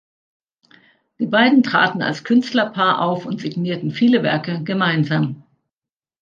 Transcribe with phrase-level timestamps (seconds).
[1.19, 5.43] Die beiden traten als Künstlerpaar auf und signierten viele Werke gemeinsam.